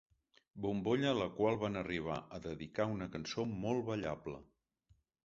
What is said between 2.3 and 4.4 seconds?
a dedicar una cançó molt ballable.